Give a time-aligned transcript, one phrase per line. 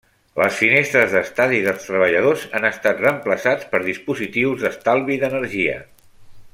[0.43, 5.79] Les finestres d'estadi dels Treballadors han estat reemplaçats per dispositius d'estalvi d'energia.